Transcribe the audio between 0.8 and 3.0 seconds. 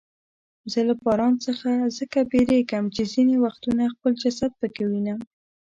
له باران څخه ځکه بیریږم